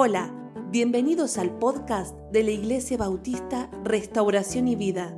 [0.00, 0.32] Hola,
[0.70, 5.12] bienvenidos al podcast de la Iglesia Bautista Restauración y Vida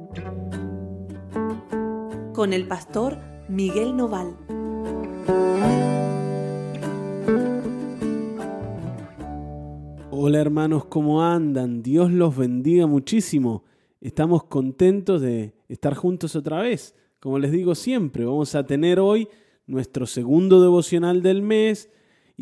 [2.33, 3.19] con el pastor
[3.51, 4.35] Miguel Noval.
[10.11, 11.83] Hola hermanos, ¿cómo andan?
[11.83, 13.65] Dios los bendiga muchísimo.
[14.01, 16.95] Estamos contentos de estar juntos otra vez.
[17.21, 19.29] Como les digo siempre, vamos a tener hoy
[19.67, 21.91] nuestro segundo devocional del mes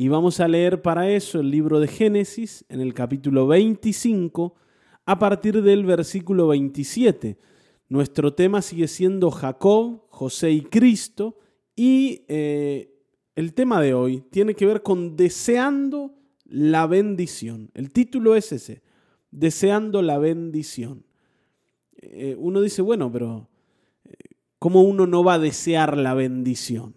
[0.01, 4.55] y vamos a leer para eso el libro de Génesis en el capítulo 25
[5.05, 7.37] a partir del versículo 27.
[7.89, 11.37] Nuestro tema sigue siendo Jacob, José y Cristo
[11.75, 12.95] y eh,
[13.35, 17.73] el tema de hoy tiene que ver con deseando la bendición.
[17.75, 18.83] El título es ese,
[19.33, 21.07] deseando la bendición.
[21.97, 23.49] Eh, uno dice, bueno, pero
[24.05, 24.13] eh,
[24.61, 26.95] ¿cómo uno no va a desear la bendición?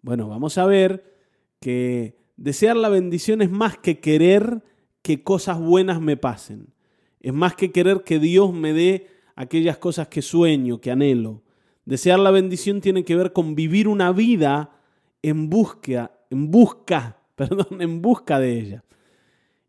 [0.00, 1.07] Bueno, vamos a ver
[1.60, 4.62] que desear la bendición es más que querer
[5.02, 6.74] que cosas buenas me pasen.
[7.20, 11.42] Es más que querer que Dios me dé aquellas cosas que sueño, que anhelo.
[11.84, 14.70] Desear la bendición tiene que ver con vivir una vida
[15.22, 18.84] en busca, en busca, perdón, en busca de ella.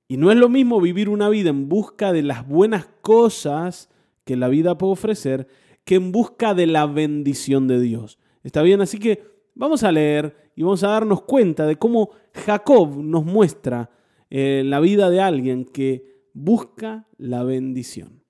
[0.07, 3.89] Y no es lo mismo vivir una vida en busca de las buenas cosas
[4.25, 5.47] que la vida puede ofrecer
[5.85, 8.19] que en busca de la bendición de Dios.
[8.43, 8.81] ¿Está bien?
[8.81, 9.23] Así que
[9.55, 13.89] vamos a leer y vamos a darnos cuenta de cómo Jacob nos muestra
[14.29, 18.25] eh, la vida de alguien que busca la bendición.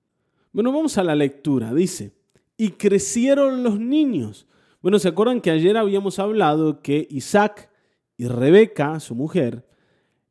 [0.52, 1.74] Bueno, vamos a la lectura.
[1.74, 2.12] Dice,
[2.56, 4.46] y crecieron los niños.
[4.80, 7.68] Bueno, ¿se acuerdan que ayer habíamos hablado que Isaac
[8.16, 9.66] y Rebeca, su mujer,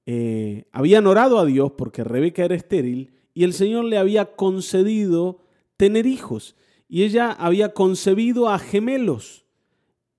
[0.06, 5.42] eh, habían orado a Dios porque Rebeca era estéril y el Señor le había concedido
[5.76, 6.56] tener hijos
[6.88, 9.46] y ella había concebido a gemelos.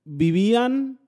[0.04, 0.99] Vivían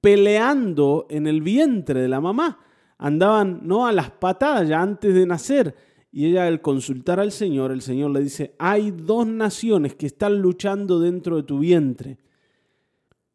[0.00, 2.58] peleando en el vientre de la mamá.
[2.98, 5.74] Andaban no a las patadas ya antes de nacer.
[6.12, 10.40] Y ella al consultar al Señor, el Señor le dice, hay dos naciones que están
[10.40, 12.18] luchando dentro de tu vientre.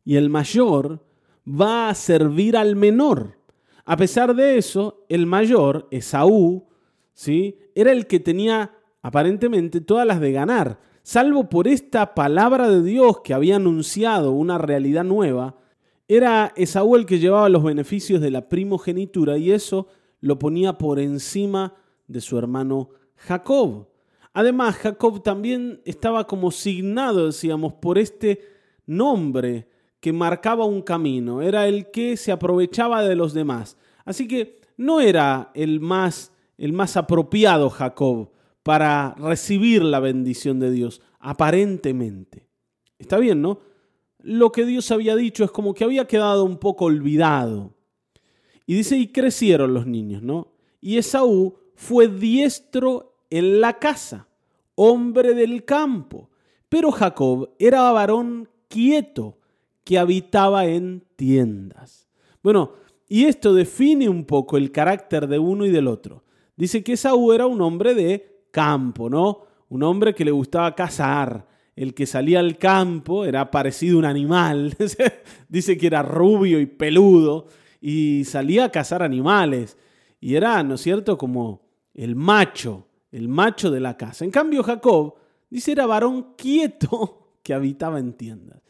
[0.03, 1.05] Y el mayor
[1.47, 3.39] va a servir al menor.
[3.85, 6.67] A pesar de eso, el mayor, Esaú,
[7.13, 7.57] ¿sí?
[7.75, 8.71] era el que tenía
[9.01, 14.57] aparentemente todas las de ganar, salvo por esta palabra de Dios que había anunciado una
[14.57, 15.55] realidad nueva
[16.07, 19.87] era Esaú el que llevaba los beneficios de la primogenitura y eso
[20.21, 21.75] lo ponía por encima
[22.07, 23.87] de su hermano Jacob.
[24.33, 28.41] Además, Jacob también estaba como signado, decíamos, por este
[28.85, 29.67] nombre
[29.99, 31.41] que marcaba un camino.
[31.41, 33.77] Era el que se aprovechaba de los demás.
[34.03, 38.29] Así que no era el más, el más apropiado Jacob
[38.61, 42.47] para recibir la bendición de Dios, aparentemente.
[42.99, 43.59] Está bien, ¿no?
[44.25, 47.75] Lo que Dios había dicho es como que había quedado un poco olvidado.
[48.65, 50.53] Y dice, y crecieron los niños, ¿no?
[50.81, 54.27] Y Esaú fue diestro en la casa,
[54.73, 56.31] hombre del campo.
[56.69, 59.37] Pero Jacob era varón quieto
[59.83, 62.07] que habitaba en tiendas.
[62.41, 62.71] Bueno,
[63.07, 66.23] y esto define un poco el carácter de uno y del otro.
[66.57, 69.41] Dice que Esaú era un hombre de campo, ¿no?
[69.69, 74.05] Un hombre que le gustaba cazar, el que salía al campo era parecido a un
[74.05, 74.75] animal.
[75.49, 77.47] Dice que era rubio y peludo
[77.81, 79.77] y salía a cazar animales.
[80.19, 81.61] Y era, ¿no es cierto?, como
[81.93, 84.25] el macho, el macho de la casa.
[84.25, 85.15] En cambio, Jacob,
[85.49, 88.61] dice, era varón quieto que habitaba en tiendas.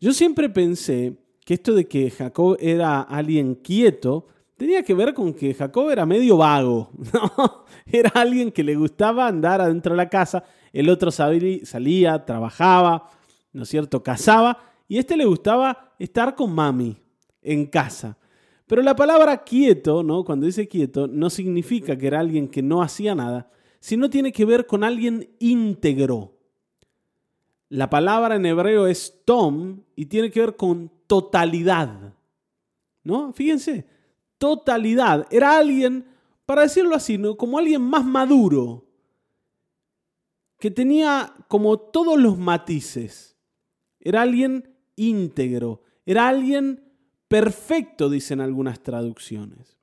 [0.00, 4.26] Yo siempre pensé que esto de que Jacob era alguien quieto
[4.56, 7.64] tenía que ver con que Jacob era medio vago, ¿no?
[7.86, 13.10] Era alguien que le gustaba andar adentro de la casa el otro salía, trabajaba,
[13.52, 16.96] ¿no es cierto?, cazaba, y a este le gustaba estar con mami
[17.42, 18.16] en casa.
[18.66, 20.24] Pero la palabra quieto, ¿no?
[20.24, 23.50] Cuando dice quieto, no significa que era alguien que no hacía nada,
[23.80, 26.38] sino tiene que ver con alguien íntegro.
[27.68, 32.14] La palabra en hebreo es tom y tiene que ver con totalidad.
[33.02, 33.32] ¿No?
[33.32, 33.86] Fíjense,
[34.38, 35.26] totalidad.
[35.30, 36.06] Era alguien,
[36.46, 37.36] para decirlo así, ¿no?
[37.36, 38.86] como alguien más maduro,
[40.62, 43.36] que tenía como todos los matices.
[43.98, 46.84] Era alguien íntegro, era alguien
[47.26, 49.76] perfecto, dicen algunas traducciones.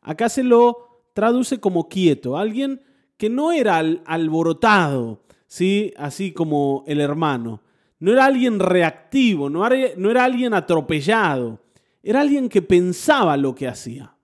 [0.00, 2.82] Acá se lo traduce como quieto, alguien
[3.16, 5.92] que no era alborotado, ¿sí?
[5.96, 7.60] así como el hermano.
[7.98, 11.58] No era alguien reactivo, no era, no era alguien atropellado,
[12.00, 14.14] era alguien que pensaba lo que hacía.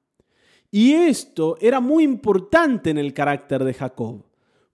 [0.71, 4.28] Y esto era muy importante en el carácter de Jacob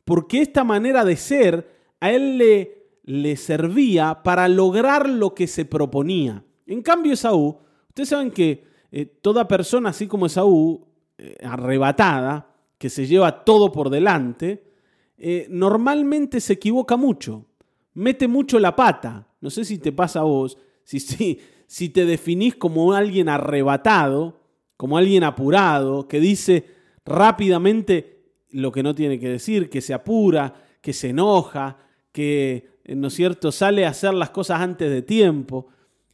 [0.04, 1.70] porque esta manera de ser
[2.00, 6.44] a él le, servía para lograr lo que se proponía.
[6.66, 7.58] En cambio, Esaú,
[7.88, 10.86] ustedes saben que eh, toda persona, así como Esaú,
[11.18, 14.64] eh, arrebatada, que se lleva todo por delante,
[15.16, 17.46] eh, normalmente se equivoca mucho,
[17.94, 19.28] mete mucho la pata.
[19.40, 24.40] No sé si te pasa a vos, si, si, si te definís como alguien arrebatado,
[24.76, 26.66] como alguien apurado, que dice
[27.04, 28.13] rápidamente
[28.54, 31.76] lo que no tiene que decir, que se apura, que se enoja,
[32.12, 35.66] que, eh, ¿no es cierto?, sale a hacer las cosas antes de tiempo.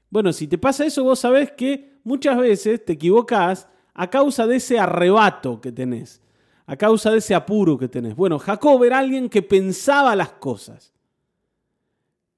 [0.09, 4.57] Bueno, si te pasa eso, vos sabés que muchas veces te equivocás a causa de
[4.57, 6.23] ese arrebato que tenés,
[6.67, 8.17] a causa de ese apuro que tenés.
[8.17, 10.95] Bueno, Jacob era alguien que pensaba las cosas,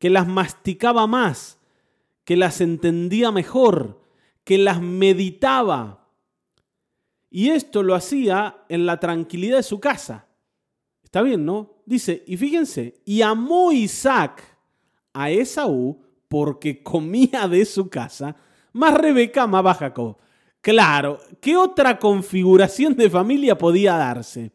[0.01, 1.61] que las masticaba más,
[2.25, 4.01] que las entendía mejor,
[4.43, 6.02] que las meditaba.
[7.35, 10.27] Y esto lo hacía en la tranquilidad de su casa.
[11.03, 11.83] Está bien, ¿no?
[11.87, 14.45] Dice, y fíjense, y amó Isaac
[15.15, 15.99] a Esaú
[16.29, 18.37] porque comía de su casa,
[18.75, 20.19] más Rebeca amaba a Jacob.
[20.61, 24.53] Claro, ¿qué otra configuración de familia podía darse?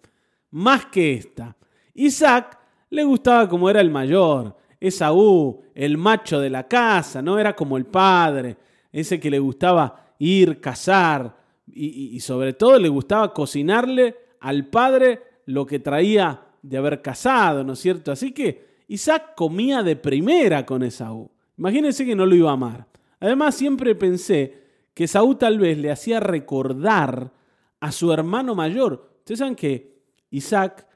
[0.52, 1.58] Más que esta.
[1.96, 2.60] Isaac
[2.92, 7.76] le gustaba como era el mayor, Esaú, el macho de la casa, no era como
[7.76, 8.56] el padre,
[8.92, 11.37] ese que le gustaba ir, cazar
[11.68, 17.74] y, sobre todo le gustaba cocinarle al padre lo que traía de haber casado, ¿no
[17.74, 18.12] es cierto?
[18.12, 21.30] Así que Isaac comía de primera con Esaú.
[21.58, 22.88] Imagínense que no lo iba a amar.
[23.20, 27.32] Además, siempre pensé que Esaú tal vez le hacía recordar
[27.80, 29.12] a su hermano mayor.
[29.20, 29.98] Ustedes saben que
[30.30, 30.88] Isaac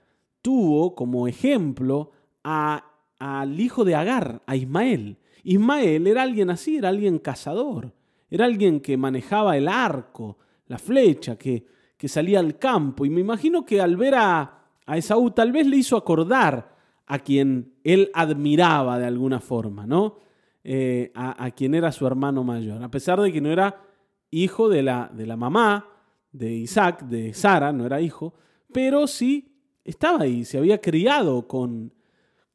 [0.41, 2.11] tuvo como ejemplo
[2.43, 5.17] al hijo de Agar, a Ismael.
[5.43, 7.93] Ismael era alguien así, era alguien cazador,
[8.29, 10.37] era alguien que manejaba el arco,
[10.71, 11.65] la flecha, que,
[11.97, 13.05] que salía al campo.
[13.05, 16.75] Y me imagino que al ver a, a Esaú tal vez le hizo acordar
[17.05, 20.19] a quien él admiraba de alguna forma, ¿no?
[20.63, 23.81] Eh, a, quien era su hermano mayor, a pesar de que no era
[24.29, 25.87] hijo de la, de la mamá
[26.31, 28.35] de Isaac, de Sara, no era hijo,
[28.71, 29.51] pero sí
[29.83, 31.91] estaba ahí, se había criado con,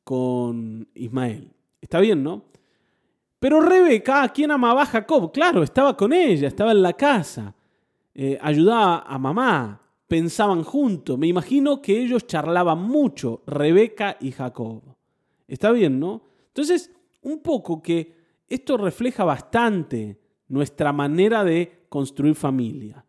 [0.04, 1.52] con Ismael.
[1.80, 2.44] Está bien, ¿no?
[3.40, 5.32] Pero Rebeca, ¿a quién amaba a Jacob?
[5.32, 7.54] Claro, estaba con ella, estaba en la casa,
[8.18, 11.18] eh, ayudaba a mamá, pensaban juntos.
[11.18, 14.82] Me imagino que ellos charlaban mucho, Rebeca y Jacob.
[15.46, 16.22] Está bien, ¿no?
[16.46, 16.90] Entonces,
[17.20, 18.16] un poco que
[18.48, 20.18] esto refleja bastante
[20.48, 23.04] nuestra manera de construir familia.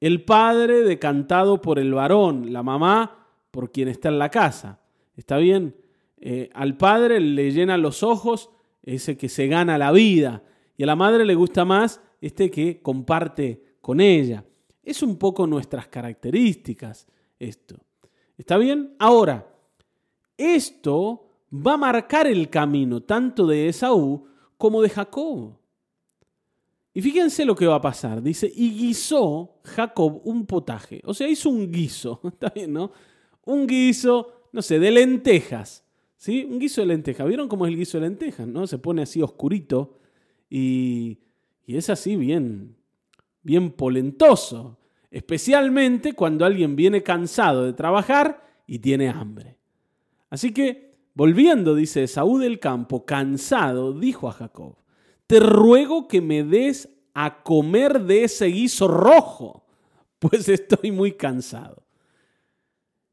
[0.00, 4.80] El padre decantado por el varón, la mamá por quien está en la casa.
[5.14, 5.76] ¿Está bien?
[6.16, 8.48] Eh, al padre le llena los ojos
[8.82, 10.42] ese que se gana la vida
[10.78, 14.44] y a la madre le gusta más este que comparte con ella.
[14.82, 17.06] Es un poco nuestras características
[17.38, 17.74] esto.
[18.36, 18.94] ¿Está bien?
[18.98, 19.50] Ahora,
[20.36, 24.26] esto va a marcar el camino tanto de Esaú
[24.58, 25.56] como de Jacob.
[26.92, 28.22] Y fíjense lo que va a pasar.
[28.22, 31.00] Dice, y guisó Jacob un potaje.
[31.06, 32.20] O sea, hizo un guiso.
[32.30, 32.92] ¿Está bien, no?
[33.46, 35.82] Un guiso, no sé, de lentejas.
[36.18, 36.44] ¿Sí?
[36.44, 37.26] Un guiso de lentejas.
[37.26, 38.46] ¿Vieron cómo es el guiso de lentejas?
[38.46, 38.66] ¿No?
[38.66, 39.96] Se pone así oscurito
[40.50, 41.20] y,
[41.64, 42.76] y es así bien,
[43.42, 44.78] bien polentoso,
[45.10, 49.58] especialmente cuando alguien viene cansado de trabajar y tiene hambre.
[50.30, 54.76] Así que, volviendo, dice Saúl del campo, cansado, dijo a Jacob,
[55.26, 59.66] te ruego que me des a comer de ese guiso rojo,
[60.18, 61.84] pues estoy muy cansado.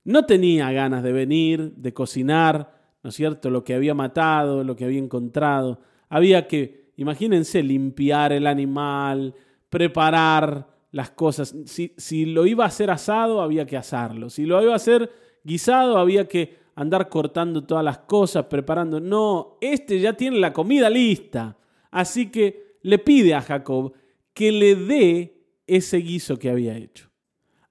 [0.04, 4.76] No tenía ganas de venir, de cocinar, ¿no es cierto?, lo que había matado, lo
[4.76, 5.80] que había encontrado.
[6.10, 9.34] Había que, imagínense, limpiar el animal,
[9.76, 11.54] preparar las cosas.
[11.66, 14.30] Si, si, lo iba a hacer asado, había que asarlo.
[14.30, 15.12] Si lo iba a hacer
[15.44, 19.02] guisado, había que andar cortando todas las cosas, preparando.
[19.02, 21.58] No, este ya tiene la comida lista.
[21.92, 23.92] Así que le pide a Jacob
[24.34, 27.10] que le dé ese guiso que había hecho.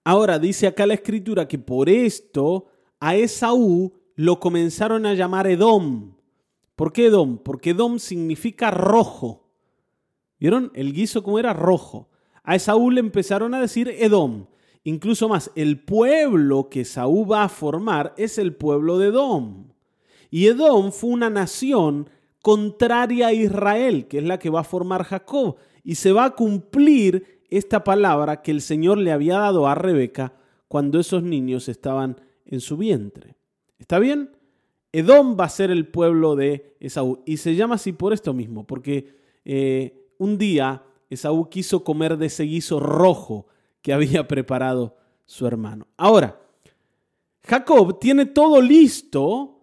[0.04, 2.66] Ahora dice acá la escritura que por esto
[3.00, 6.16] a Esaú lo comenzaron a llamar Edom.
[6.76, 7.38] ¿Por qué Edom?
[7.38, 9.43] Porque Edom significa rojo.
[10.44, 10.70] ¿Vieron?
[10.74, 12.10] El guiso como era rojo.
[12.42, 14.44] A Esaú le empezaron a decir Edom.
[14.82, 19.68] Incluso más, el pueblo que Esaú va a formar es el pueblo de Edom.
[20.28, 22.10] Y Edom fue una nación
[22.42, 25.56] contraria a Israel, que es la que va a formar Jacob.
[25.82, 30.34] Y se va a cumplir esta palabra que el Señor le había dado a Rebeca
[30.68, 33.38] cuando esos niños estaban en su vientre.
[33.78, 34.36] ¿Está bien?
[34.92, 37.22] Edom va a ser el pueblo de Esaú.
[37.24, 42.26] Y se llama así por esto mismo, porque eh, un día Esaú quiso comer de
[42.26, 43.46] ese guiso rojo
[43.82, 45.86] que había preparado su hermano.
[45.96, 46.40] Ahora,
[47.42, 49.60] Jacob tiene todo listo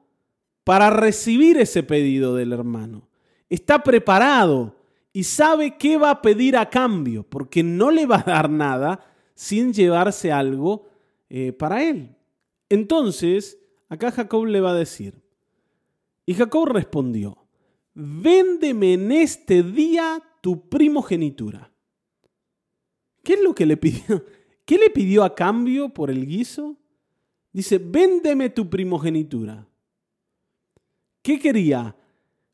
[0.64, 3.08] para recibir ese pedido del hermano.
[3.50, 4.76] Está preparado
[5.14, 9.04] y sabe qué va a pedir a cambio, porque no le va a dar nada
[9.36, 10.88] sin llevarse algo
[11.30, 12.16] eh, para él.
[12.70, 13.58] Entonces,
[13.90, 15.22] acá Jacob le va a decir,
[16.26, 17.38] y Jacob respondió,
[17.94, 21.72] véndeme en este día tu primogenitura.
[23.24, 24.26] ¿Qué es lo que le pidió?
[24.66, 26.78] ¿Qué le pidió a cambio por el guiso?
[27.54, 29.68] Dice, véndeme tu primogenitura.
[31.22, 31.96] ¿Qué quería?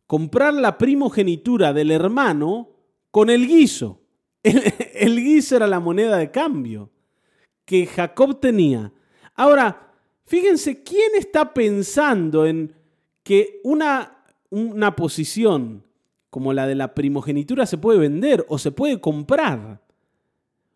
[0.06, 2.70] Comprar la primogenitura del hermano
[3.12, 4.02] con el guiso.
[4.44, 6.90] El, guiso era la moneda de cambio
[7.66, 8.92] que Jacob tenía.
[9.36, 9.94] Ahora,
[10.26, 12.74] fíjense, ¿quién está pensando en
[13.24, 15.84] que una, una posición
[16.38, 19.82] como la de la primogenitura se puede vender o se puede comprar?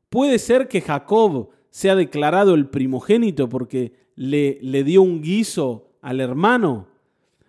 [0.10, 6.20] Puede ser que Jacob sea declarado el primogénito porque le, le dio un guiso al
[6.20, 6.88] hermano.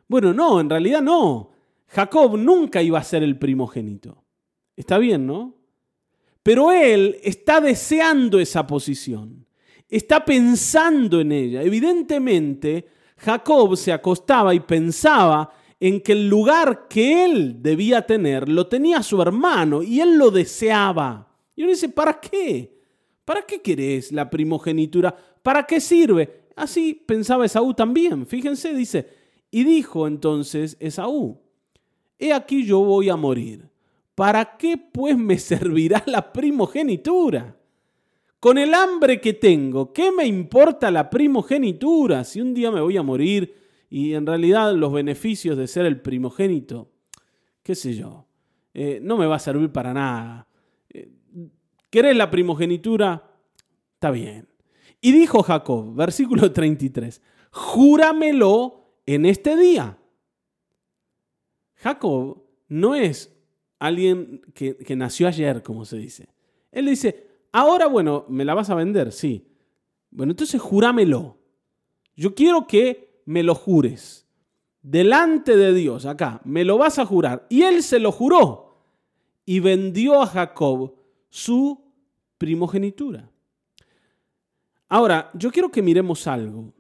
[0.09, 1.53] Bueno, no, en realidad no.
[1.87, 4.23] Jacob nunca iba a ser el primogénito.
[4.77, 5.55] Está bien, ¿no?
[6.43, 9.47] Pero él está deseando esa posición,
[9.89, 11.63] está pensando en ella.
[11.63, 15.51] Evidentemente, Jacob se acostaba y pensaba
[15.83, 20.31] en que el lugar que él debía tener lo tenía su hermano y él lo
[20.31, 21.37] deseaba.
[21.57, 22.79] Y uno dice, ¿para qué?
[23.25, 25.13] ¿Para qué querés la primogenitura?
[25.43, 26.45] ¿Para qué sirve?
[26.55, 28.29] Así pensaba Esaú también.
[28.29, 29.09] Fíjense, dice,
[29.51, 31.41] y dijo entonces Esaú,
[32.17, 33.69] he aquí yo voy a morir
[34.15, 37.57] ¿para qué pues me servirá la primogenitura?
[38.39, 42.97] Con el hambre que tengo, ¿qué me importa la primogenitura si un día me voy
[42.97, 43.62] a morir
[43.93, 46.91] y en realidad los beneficios de ser el primogénito,
[47.63, 48.27] qué sé yo,
[48.73, 50.49] eh, no me va a servir para nada?
[50.89, 51.13] Eh,
[51.91, 53.37] ¿Querés la primogenitura?
[53.93, 54.49] Está bien.
[55.03, 57.21] Y dijo Jacob, versículo 33,
[57.51, 59.99] júramelo en este día.
[61.75, 63.39] Jacob no es
[63.79, 66.31] alguien que, nació ayer, como se dice.
[66.71, 69.53] Él dice, ahora bueno, me la vas a vender, sí.
[70.11, 71.37] Bueno, entonces júramelo.
[72.17, 74.27] Yo quiero que me lo jures.
[74.83, 77.47] Delante de Dios, acá, me lo vas a jurar.
[77.49, 78.77] Y él se lo juró.
[79.45, 80.95] Y vendió a Jacob
[81.31, 81.81] su
[82.39, 83.31] primogenitura.
[84.89, 86.73] Ahora, yo quiero que miremos algo.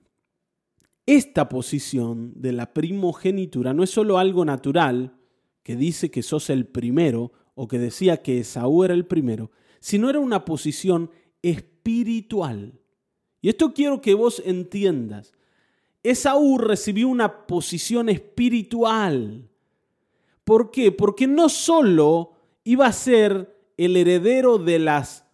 [1.06, 5.16] Esta posición de la primogenitura no es solo algo natural,
[5.62, 10.10] que dice que sos el primero o que decía que Esaú era el primero, sino
[10.10, 11.10] era una posición
[11.42, 12.80] espiritual.
[13.40, 15.32] Y esto quiero que vos entiendas.
[16.02, 19.48] Esaú recibió una posición espiritual.
[20.44, 20.90] ¿Por qué?
[20.90, 22.32] Porque no solo
[22.64, 25.24] iba a ser el heredero de las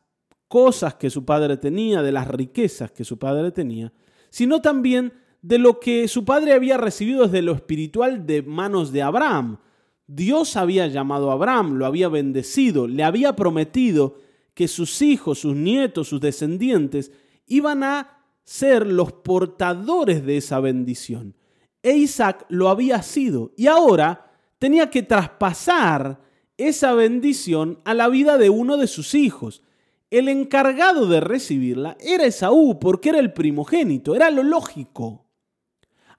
[0.49, 3.93] cosas que su padre tenía, de las riquezas que su padre tenía,
[4.31, 9.03] sino también de lo que su padre había recibido desde lo espiritual de manos de
[9.03, 9.59] Abraham.
[10.07, 14.17] Dios había llamado a Abraham, lo había bendecido, le había prometido
[14.55, 17.13] que sus hijos, sus nietos, sus descendientes
[17.47, 18.18] iban a
[18.49, 21.35] ser los portadores de esa bendición.
[21.83, 26.19] E Isaac lo había sido y ahora tenía que traspasar
[26.57, 29.63] esa bendición a la vida de uno de sus hijos.
[30.11, 35.27] El encargado de recibirla era Esaú porque era el primogénito, era lo lógico.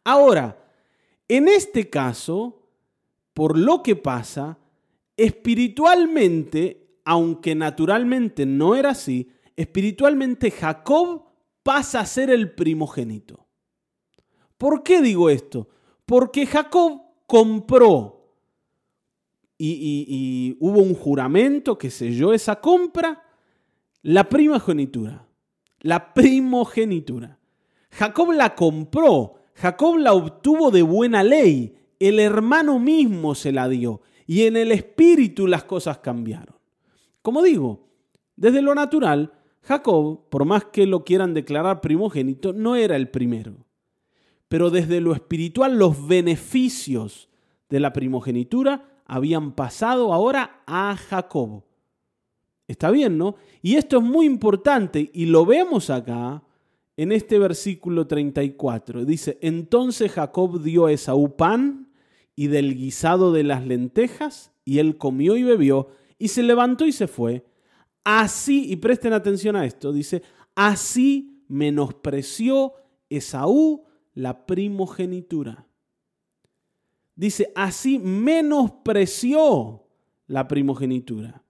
[0.04, 0.64] Ahora,
[1.28, 2.62] en este caso,
[3.34, 4.60] por lo que pasa,
[5.18, 11.29] espiritualmente, aunque naturalmente no era así, espiritualmente Jacob
[11.64, 13.48] pasa a ser el primogénito.
[14.58, 15.70] ¿Por qué digo esto?
[16.06, 18.34] Porque Jacob compró
[19.58, 23.24] y, y hubo un juramento que selló esa compra,
[24.02, 25.28] la primogenitura.
[25.82, 27.40] La primogenitura.
[27.92, 34.02] Jacob la compró, Jacob la obtuvo de buena ley, el hermano mismo se la dio
[34.26, 36.56] y en el espíritu las cosas cambiaron.
[37.22, 37.88] Como digo,
[38.36, 43.66] desde lo natural, Jacob, por más que lo quieran declarar primogénito, no era el primero.
[44.48, 47.30] Pero desde lo espiritual los beneficios
[47.70, 51.64] de la primogenitura habían pasado ahora a Jacob.
[52.68, 53.36] Está bien, ¿no?
[53.62, 56.44] Y esto es muy importante y lo vemos acá
[57.00, 59.06] en este versículo 34.
[59.06, 61.90] Dice, entonces Jacob dio a Esaú pan
[62.36, 66.92] y del guisado de las lentejas, y él comió y bebió, y se levantó y
[66.92, 67.46] se fue.
[68.12, 70.24] Así, y presten atención a esto, dice,
[70.56, 72.74] así menospreció
[73.08, 73.84] Esaú
[74.16, 75.68] la primogenitura.
[77.16, 79.84] Dice, así menospreció
[80.26, 81.44] la primogenitura.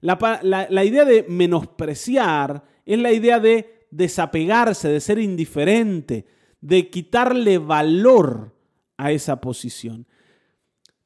[0.00, 6.26] La, la, idea de menospreciar es la idea de desapegarse, de ser indiferente,
[6.60, 8.52] de quitarle valor
[8.96, 10.08] a esa posición.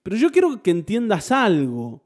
[0.02, 2.03] Pero yo quiero que entiendas algo.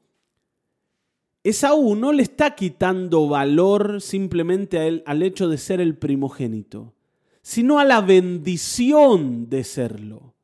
[1.49, 6.93] Esaú no le está quitando valor simplemente al hecho de ser el primogénito,
[7.41, 10.35] sino a la bendición de serlo,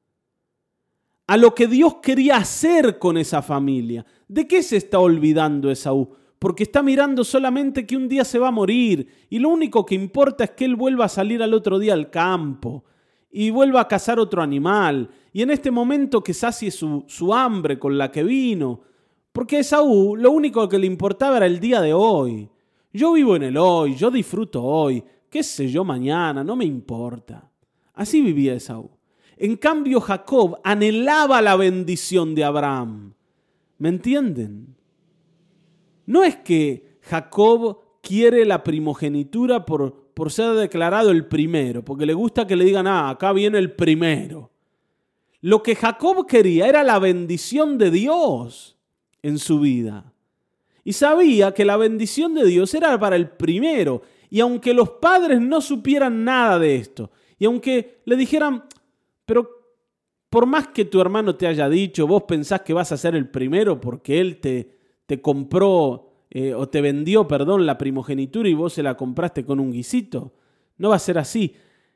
[1.26, 4.06] a lo que Dios quería hacer con esa familia.
[4.28, 6.08] ¿De qué se está olvidando Esaú?
[6.38, 9.94] Porque está mirando solamente que un día se va a morir y lo único que
[9.94, 12.84] importa es que él vuelva a salir al otro día al campo
[13.30, 17.78] y vuelva a cazar otro animal y en este momento que sacie su, su hambre
[17.78, 18.93] con la que vino
[19.34, 22.48] porque a Esaú lo único que le importaba era el día de hoy.
[22.92, 27.50] Yo vivo en el hoy, yo disfruto hoy, qué sé yo mañana, no me importa.
[27.94, 28.88] Así vivía Esaú.
[29.36, 33.14] En cambio, Jacob anhelaba la bendición de Abraham.
[33.78, 34.76] ¿Me entienden?
[36.06, 42.14] No es que Jacob quiere la primogenitura por, por ser declarado el primero, porque le
[42.14, 44.52] gusta que le digan, ah, acá viene el primero.
[45.40, 48.73] Lo que Jacob quería era la bendición de Dios
[49.24, 50.12] en su vida.
[50.84, 54.02] Y sabía que la bendición de Dios era para el primero.
[54.28, 58.64] Y aunque los padres no supieran nada de esto, y aunque le dijeran,
[59.24, 59.48] pero
[60.28, 63.28] por más que tu hermano te haya dicho, vos pensás que vas a ser el
[63.28, 64.76] primero porque él te,
[65.06, 69.60] te compró eh, o te vendió, perdón, la primogenitura y vos se la compraste con
[69.60, 70.34] un guisito.
[70.76, 71.54] No va a ser así.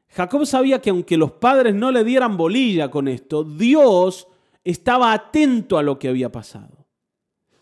[0.08, 4.28] Jacob sabía que aunque los padres no le dieran bolilla con esto, Dios
[4.64, 6.77] estaba atento a lo que había pasado.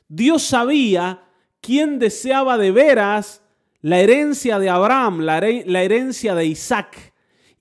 [0.08, 1.24] Dios sabía
[1.60, 3.42] quién deseaba de veras
[3.80, 7.14] la herencia de Abraham, la, herencia de Isaac.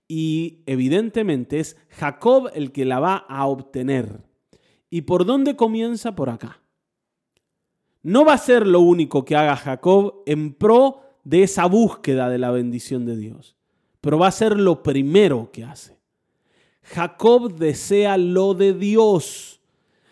[0.08, 4.24] Y evidentemente es Jacob el que la va a obtener.
[4.90, 6.16] ¿Y por dónde comienza?
[6.16, 6.62] Por acá.
[8.02, 12.38] No va a ser lo único que haga Jacob en pro de esa búsqueda de
[12.38, 13.56] la bendición de Dios,
[14.00, 15.98] pero va a ser lo primero que hace.
[16.84, 19.55] Jacob desea lo de Dios.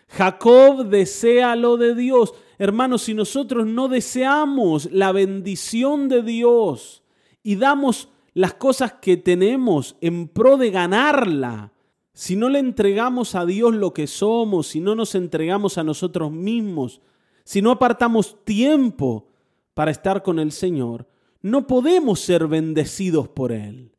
[0.08, 2.34] Jacob desea lo de Dios.
[2.58, 7.02] Hermanos, si nosotros no deseamos la bendición de Dios
[7.42, 11.72] y damos las cosas que tenemos en pro de ganarla,
[12.12, 16.30] si no le entregamos a Dios lo que somos, si no nos entregamos a nosotros
[16.30, 17.00] mismos,
[17.44, 19.26] si no apartamos tiempo
[19.74, 21.08] para estar con el Señor,
[21.42, 23.92] no podemos ser bendecidos por Él.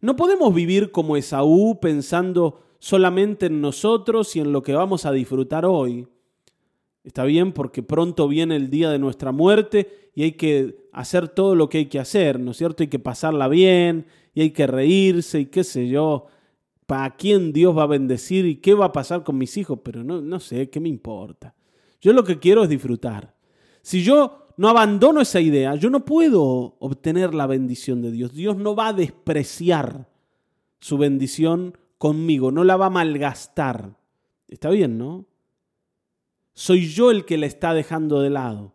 [0.00, 5.12] No podemos vivir como Esaú pensando solamente en nosotros y en lo que vamos a
[5.12, 6.08] disfrutar hoy.
[7.04, 11.54] Está bien porque pronto viene el día de nuestra muerte y hay que hacer todo
[11.54, 12.82] lo que hay que hacer, ¿no es cierto?
[12.82, 16.26] Hay que pasarla bien y hay que reírse y qué sé yo,
[16.84, 20.02] para quién Dios va a bendecir y qué va a pasar con mis hijos, pero
[20.02, 21.54] no, no sé, ¿qué me importa?
[22.00, 23.32] Yo lo que quiero es disfrutar.
[23.80, 28.32] Si yo no abandono esa idea, yo no puedo obtener la bendición de Dios.
[28.32, 30.08] Dios no va a despreciar
[30.80, 33.96] su bendición conmigo, no la va a malgastar.
[34.48, 35.24] Está bien, ¿no?
[36.52, 38.74] Soy yo el que la está dejando de lado.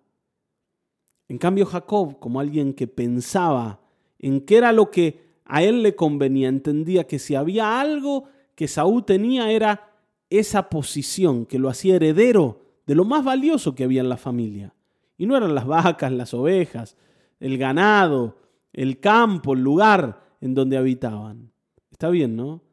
[1.27, 3.81] En cambio, Jacob, como alguien que pensaba
[4.17, 8.69] en qué era lo que a él le convenía, entendía que si había algo que
[8.69, 9.91] Saúl tenía era
[10.29, 14.73] esa posición que lo hacía heredero de lo más valioso que había en la familia.
[15.17, 16.95] Y no eran las vacas, las ovejas,
[17.41, 18.37] el ganado,
[18.71, 21.51] el campo, el lugar en donde habitaban.
[21.91, 22.66] Está bien, ¿no?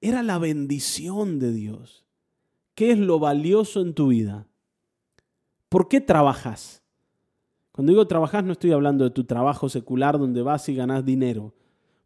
[0.00, 2.04] Era la bendición de Dios.
[2.74, 4.46] ¿Qué es lo valioso en tu vida?
[5.68, 6.82] ¿Por qué trabajas?
[7.72, 11.54] Cuando digo trabajas no estoy hablando de tu trabajo secular donde vas y ganas dinero.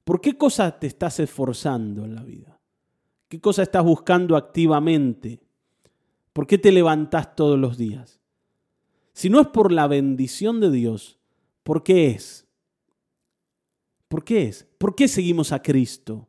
[0.05, 2.61] ¿Por qué cosa te estás esforzando en la vida?
[3.28, 5.40] ¿Qué cosa estás buscando activamente?
[6.33, 8.20] ¿Por qué te levantás todos los días?
[9.12, 11.18] Si no es por la bendición de Dios,
[11.62, 12.46] ¿por qué es?
[14.09, 14.66] ¿Por qué es?
[14.78, 16.28] ¿Por qué seguimos a Cristo?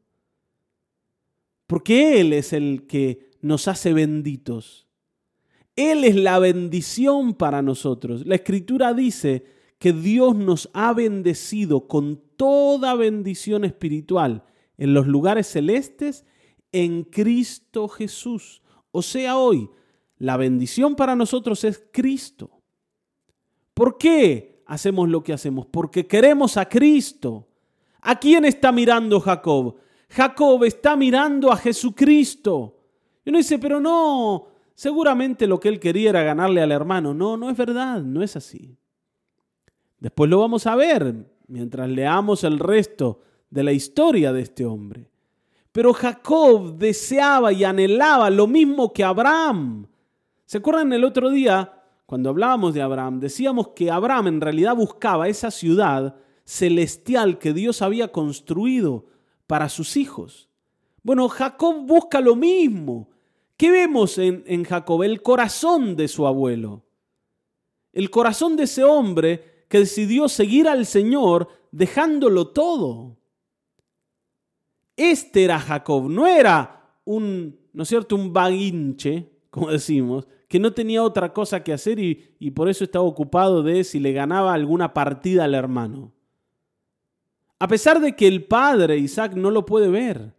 [1.68, 4.88] Porque Él es el que nos hace benditos.
[5.76, 8.26] Él es la bendición para nosotros.
[8.26, 9.46] La escritura dice
[9.80, 14.44] que Dios nos ha bendecido con toda bendición espiritual
[14.78, 16.26] en los lugares celestes
[16.72, 18.62] en Cristo Jesús.
[18.92, 19.70] O sea, hoy
[20.18, 22.62] la bendición para nosotros es Cristo.
[23.74, 25.66] ¿Por qué hacemos lo que hacemos?
[25.66, 27.48] Porque queremos a Cristo.
[28.02, 29.76] ¿A quién está mirando Jacob?
[30.14, 32.78] Jacob está mirando a Jesucristo.
[33.26, 34.46] Y uno dice, pero no,
[34.76, 37.16] seguramente lo que él quería era ganarle al hermano.
[37.16, 38.78] No, no es verdad, no es así.
[40.00, 41.16] Después lo vamos a ver
[41.48, 45.10] mientras leamos el resto de la historia de este hombre.
[45.72, 49.88] Pero Jacob deseaba y anhelaba lo mismo que Abraham.
[50.46, 55.28] ¿Se acuerdan el otro día, cuando hablábamos de Abraham, decíamos que Abraham en realidad buscaba
[55.28, 59.06] esa ciudad celestial que Dios había construido
[59.48, 60.50] para sus hijos.
[61.04, 63.10] Bueno, Jacob busca lo mismo.
[63.58, 65.04] ¿Qué vemos en, en Jacob?
[65.04, 66.84] El corazón de su abuelo.
[67.94, 73.18] el corazón de ese hombre que decidió seguir al Señor dejándolo todo.
[74.96, 80.74] Este era Jacob, no era un, ¿no es cierto?, un vaguinche, como decimos, que no
[80.74, 84.54] tenía otra cosa que hacer y, y por eso estaba ocupado de si le ganaba
[84.54, 86.12] alguna partida al hermano.
[87.64, 90.34] A pesar de que el padre Isaac no lo puede ver,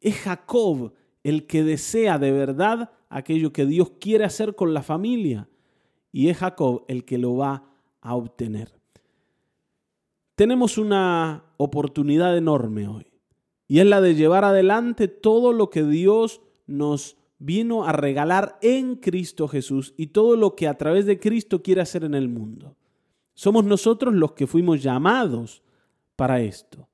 [0.00, 0.92] es Jacob
[1.24, 5.48] el que desea de verdad aquello que Dios quiere hacer con la familia
[6.12, 7.64] y es Jacob el que lo va
[8.00, 8.72] a obtener.
[10.36, 13.10] Tenemos una oportunidad enorme hoy
[13.66, 18.94] y es la de llevar adelante todo lo que Dios nos vino a regalar en
[18.94, 22.76] Cristo Jesús y todo lo que a través de Cristo quiere hacer en el mundo.
[23.34, 25.64] Somos nosotros los que fuimos llamados
[26.20, 26.86] para esto.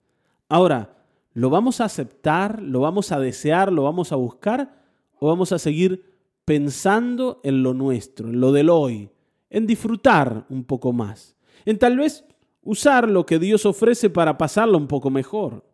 [0.48, 0.96] Ahora,
[1.34, 2.62] ¿lo vamos a aceptar?
[2.62, 3.72] ¿Lo vamos a desear?
[3.72, 4.84] ¿Lo vamos a buscar?
[5.18, 9.10] ¿O vamos a seguir pensando en lo nuestro, en lo del hoy,
[9.50, 11.34] en disfrutar un poco más,
[11.64, 12.24] en tal vez
[12.62, 15.64] usar lo que Dios ofrece para pasarlo un poco mejor?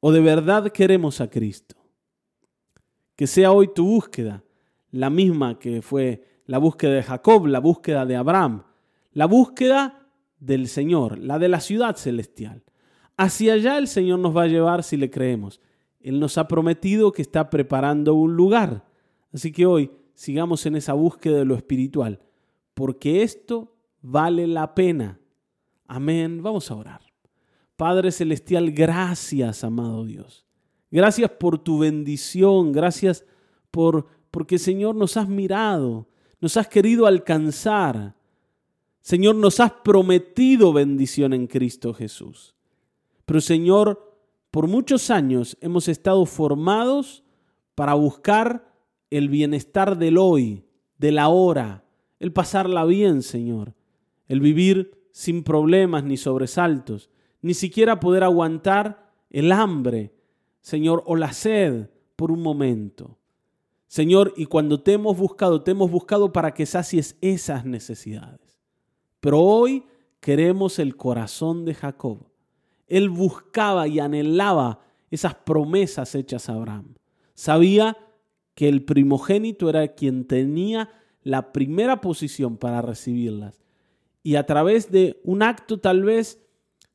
[0.00, 1.76] ¿O de verdad queremos a Cristo?
[3.16, 4.44] Que sea hoy tu búsqueda,
[4.90, 8.64] la misma que fue la búsqueda de Jacob, la búsqueda de Abraham,
[9.12, 10.01] la búsqueda
[10.42, 12.64] del Señor, la de la ciudad celestial.
[13.16, 15.60] Hacia allá el Señor nos va a llevar si le creemos.
[16.00, 18.84] Él nos ha prometido que está preparando un lugar.
[19.32, 22.20] Así que hoy sigamos en esa búsqueda de lo espiritual,
[22.74, 25.20] porque esto vale la pena.
[25.86, 26.42] Amén.
[26.42, 27.00] Vamos a orar.
[27.76, 30.44] Padre Celestial, gracias, amado Dios.
[30.90, 33.24] Gracias por tu bendición, gracias
[33.70, 36.08] por porque Señor nos has mirado,
[36.40, 38.16] nos has querido alcanzar.
[39.02, 42.54] Señor, nos has prometido bendición en Cristo Jesús.
[43.26, 44.16] Pero Señor,
[44.52, 47.24] por muchos años hemos estado formados
[47.74, 48.72] para buscar
[49.10, 50.64] el bienestar del hoy,
[50.98, 51.84] de la hora,
[52.20, 53.74] el pasarla bien, Señor,
[54.28, 57.10] el vivir sin problemas ni sobresaltos,
[57.40, 60.14] ni siquiera poder aguantar el hambre,
[60.60, 63.18] Señor, o la sed por un momento.
[63.88, 68.51] Señor, y cuando te hemos buscado, te hemos buscado para que sacies esas necesidades.
[69.22, 69.84] Pero hoy
[70.18, 72.26] queremos el corazón de Jacob.
[72.88, 74.80] Él buscaba y anhelaba
[75.12, 76.94] esas promesas hechas a Abraham.
[77.34, 77.96] Sabía
[78.56, 80.90] que el primogénito era quien tenía
[81.22, 83.62] la primera posición para recibirlas.
[84.24, 86.44] Y a través de un acto tal vez,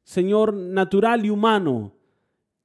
[0.04, 1.94] Señor, natural y humano,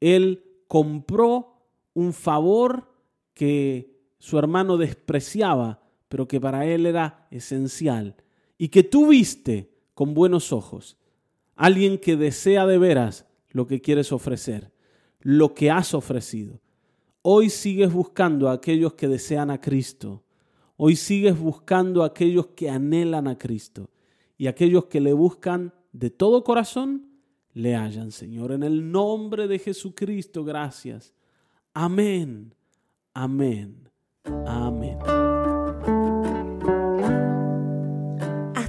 [0.01, 2.91] Él compró un favor
[3.33, 8.17] que su hermano despreciaba, pero que para Él era esencial
[8.63, 10.97] y que tú viste con buenos ojos,
[11.57, 14.71] alguien que desea de veras lo que quieres ofrecer,
[15.19, 16.61] lo que has ofrecido.
[17.23, 20.23] Hoy sigues buscando a aquellos que desean a Cristo.
[20.77, 23.91] Hoy sigues buscando a aquellos que anhelan a Cristo.
[24.39, 27.09] Y aquellos que le buscan de todo corazón,
[27.55, 28.53] le hallan, Señor.
[28.53, 31.13] En el nombre de Jesucristo, gracias.
[31.75, 32.55] Amén.
[33.13, 33.89] Amén.
[34.47, 35.01] Amén.